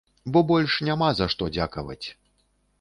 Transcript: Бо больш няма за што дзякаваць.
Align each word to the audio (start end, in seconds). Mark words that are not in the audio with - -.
Бо 0.35 0.39
больш 0.51 0.77
няма 0.87 1.11
за 1.19 1.29
што 1.35 1.53
дзякаваць. 1.59 2.03